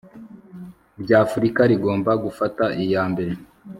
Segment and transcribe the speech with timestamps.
[1.01, 3.33] ry afurika rigomba gufata iya mbere